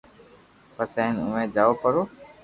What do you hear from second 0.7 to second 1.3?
پسو ھين